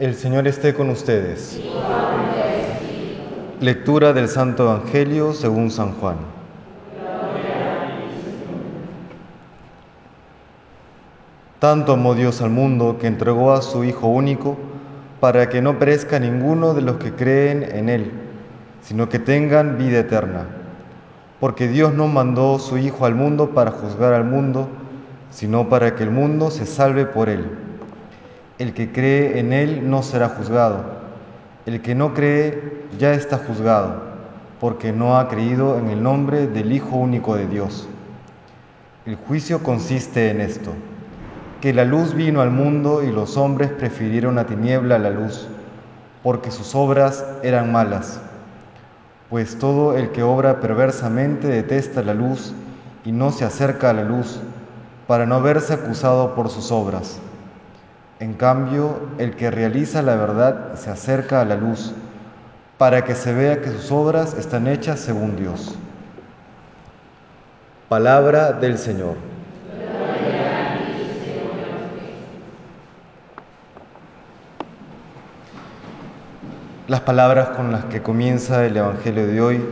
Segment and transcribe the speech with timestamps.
[0.00, 1.60] El Señor esté con ustedes.
[3.60, 6.16] Lectura del Santo Evangelio según San Juan.
[11.60, 14.56] Tanto amó Dios al mundo que entregó a su Hijo único
[15.20, 18.10] para que no perezca ninguno de los que creen en Él,
[18.82, 20.48] sino que tengan vida eterna.
[21.38, 24.68] Porque Dios no mandó su Hijo al mundo para juzgar al mundo,
[25.30, 27.63] sino para que el mundo se salve por Él.
[28.56, 30.84] El que cree en Él no será juzgado.
[31.66, 34.00] El que no cree ya está juzgado,
[34.60, 37.88] porque no ha creído en el nombre del Hijo único de Dios.
[39.06, 40.70] El juicio consiste en esto,
[41.60, 45.48] que la luz vino al mundo y los hombres prefirieron la tiniebla a la luz,
[46.22, 48.20] porque sus obras eran malas.
[49.30, 52.54] Pues todo el que obra perversamente detesta la luz
[53.04, 54.38] y no se acerca a la luz,
[55.08, 57.20] para no verse acusado por sus obras.
[58.20, 61.92] En cambio, el que realiza la verdad se acerca a la luz,
[62.78, 65.76] para que se vea que sus obras están hechas según Dios.
[67.88, 69.16] Palabra del Señor.
[76.86, 79.64] Las palabras con las que comienza el Evangelio de hoy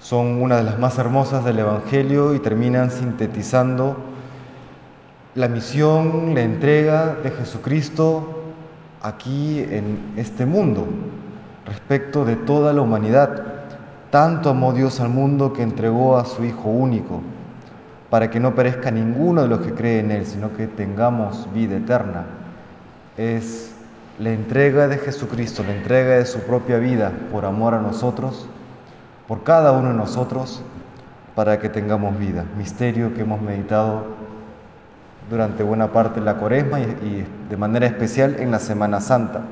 [0.00, 4.13] son una de las más hermosas del Evangelio y terminan sintetizando
[5.34, 8.42] la misión, la entrega de Jesucristo
[9.02, 10.86] aquí en este mundo
[11.66, 13.42] respecto de toda la humanidad.
[14.10, 17.20] Tanto amó Dios al mundo que entregó a su Hijo único,
[18.10, 21.76] para que no perezca ninguno de los que cree en Él, sino que tengamos vida
[21.76, 22.26] eterna.
[23.16, 23.74] Es
[24.20, 28.46] la entrega de Jesucristo, la entrega de su propia vida por amor a nosotros,
[29.26, 30.62] por cada uno de nosotros,
[31.34, 32.44] para que tengamos vida.
[32.56, 34.23] Misterio que hemos meditado
[35.30, 39.42] durante buena parte de la cuaresma y, de manera especial en la Semana Santa.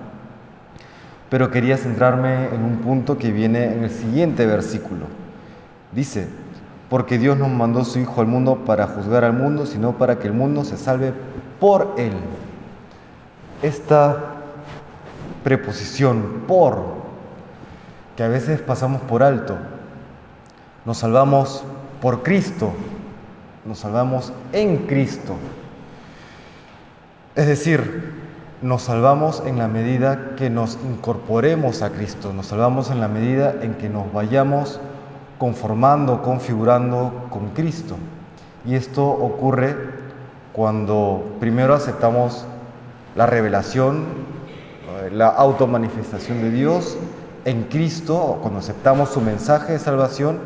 [1.31, 5.07] Pero quería centrarme en un punto que viene en el siguiente versículo.
[5.93, 6.29] Dice,
[6.91, 10.27] porque Dios nos mandó su Hijo al mundo para juzgar al mundo, sino para que
[10.27, 11.15] el mundo se salve
[11.59, 12.13] por Él.
[13.63, 14.19] Esta
[15.43, 16.83] preposición por,
[18.17, 19.57] que a veces pasamos por alto.
[20.85, 21.65] Nos salvamos
[22.03, 22.73] por Cristo,
[23.65, 25.37] nos salvamos en Cristo.
[27.35, 28.13] Es decir,
[28.61, 33.55] nos salvamos en la medida que nos incorporemos a Cristo, nos salvamos en la medida
[33.63, 34.81] en que nos vayamos
[35.39, 37.97] conformando, configurando con Cristo.
[38.65, 39.75] Y esto ocurre
[40.53, 42.45] cuando primero aceptamos
[43.17, 44.05] la revelación
[45.11, 46.97] la automanifestación de Dios
[47.45, 50.39] en Cristo, cuando aceptamos su mensaje de salvación,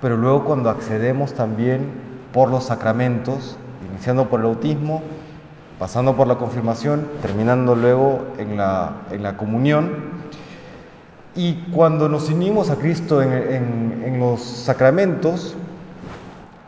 [0.00, 1.92] pero luego cuando accedemos también
[2.32, 3.56] por los sacramentos,
[3.88, 5.02] iniciando por el bautismo,
[5.78, 10.14] pasando por la confirmación, terminando luego en la, en la comunión.
[11.34, 15.56] Y cuando nos unimos a Cristo en, en los sacramentos,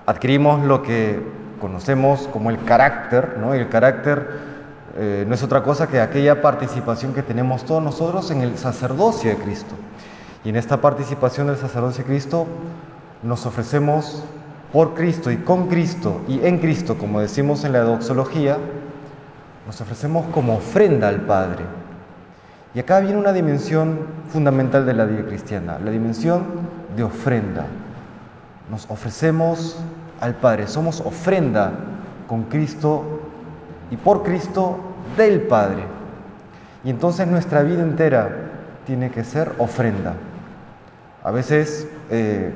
[0.06, 1.20] adquirimos lo que
[1.60, 3.54] conocemos como el carácter, ¿no?
[3.54, 4.56] el carácter
[4.98, 9.30] eh, no es otra cosa que aquella participación que tenemos todos nosotros en el sacerdocio
[9.30, 9.74] de Cristo.
[10.42, 12.46] Y en esta participación del sacerdocio de Cristo
[13.22, 14.24] nos ofrecemos
[14.72, 18.56] por Cristo y con Cristo y en Cristo, como decimos en la doxología,
[19.66, 21.64] nos ofrecemos como ofrenda al Padre.
[22.74, 26.44] Y acá viene una dimensión fundamental de la vida cristiana, la dimensión
[26.96, 27.66] de ofrenda.
[28.70, 29.78] Nos ofrecemos
[30.20, 31.72] al Padre, somos ofrenda
[32.28, 33.20] con Cristo
[33.90, 34.78] y por Cristo
[35.16, 35.84] del Padre.
[36.84, 38.30] Y entonces nuestra vida entera
[38.86, 40.14] tiene que ser ofrenda.
[41.24, 42.54] A veces eh,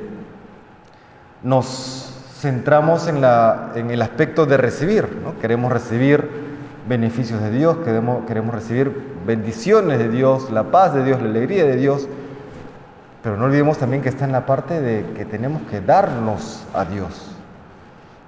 [1.42, 5.38] nos centramos en, la, en, el aspecto de recibir, ¿no?
[5.40, 6.49] queremos recibir
[6.90, 11.64] beneficios de Dios, queremos, queremos recibir bendiciones de Dios, la paz de Dios, la alegría
[11.64, 12.08] de Dios,
[13.22, 16.84] pero no olvidemos también que está en la parte de que tenemos que darnos a
[16.84, 17.30] Dios.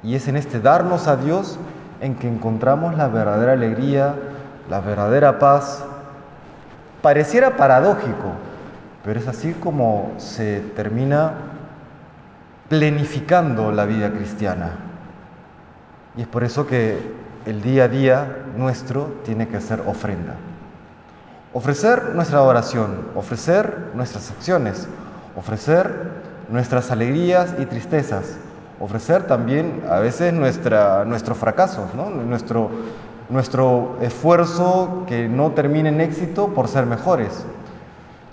[0.05, 1.59] Y es en este darnos a Dios
[2.00, 4.15] en que encontramos la verdadera alegría,
[4.71, 5.84] la verdadera paz.
[7.03, 8.31] Pareciera paradójico,
[9.05, 11.32] pero es así como se termina
[12.69, 14.76] plenificando la vida cristiana.
[16.17, 20.35] Y es por eso que el día a día nuestro tiene que ser ofrenda.
[21.53, 24.89] Ofrecer nuestra adoración, ofrecer nuestras acciones,
[25.37, 26.11] ofrecer
[26.49, 28.37] nuestras alegrías y tristezas,
[28.81, 32.71] ofrecer también a veces nuestra, nuestros fracasos, nuestro,
[33.29, 37.45] nuestro esfuerzo que no termine en éxito por ser mejores.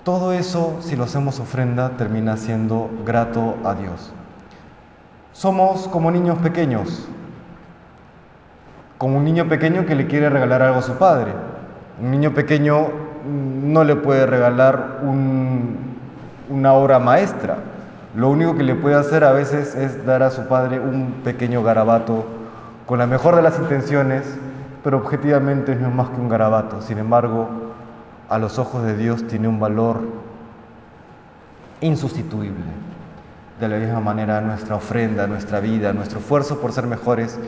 [0.04, 4.12] Todo eso, si lo hacemos ofrenda, termina siendo grato a Dios.
[5.32, 7.06] Somos como niños pequeños,
[9.00, 11.32] como un niño pequeño que le quiere regalar algo a su padre.
[12.02, 12.88] Un niño pequeño
[13.24, 14.98] no le puede regalar
[16.50, 17.56] una obra maestra.
[18.14, 21.62] Lo único que le puede hacer a veces es dar a su padre un pequeño
[21.62, 22.26] garabato
[22.84, 24.38] con la mejor de las intenciones,
[24.84, 26.82] pero objetivamente no es más que un garabato.
[26.82, 27.48] Sin embargo,
[28.28, 29.96] a los ojos de Dios tiene un valor
[31.80, 32.66] insustituible.
[33.60, 37.38] De la misma manera, nuestra ofrenda, nuestra vida, nuestro esfuerzo por ser mejores,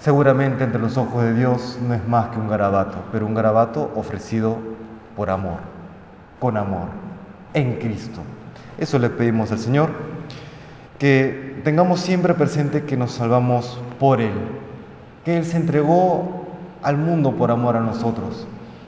[0.00, 3.92] seguramente entre los ojos de Dios no es más que un garabato, pero un garabato
[3.94, 4.56] ofrecido
[5.14, 5.58] por amor,
[6.40, 6.88] con amor,
[7.52, 8.20] en Cristo.
[8.78, 9.90] Eso le pedimos al Señor,
[10.98, 14.32] que tengamos siempre presente que nos salvamos por Él,
[15.24, 16.46] que Él se entregó
[16.82, 18.46] al mundo por amor a nosotros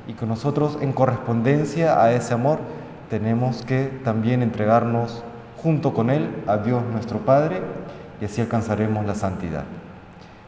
[0.09, 2.59] y que nosotros en correspondencia a ese amor
[3.11, 5.23] tenemos que también entregarnos
[5.62, 7.61] junto con Él a Dios nuestro Padre
[8.19, 9.64] y así alcanzaremos la santidad.